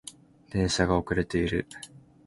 [0.49, 1.67] 電車が遅れている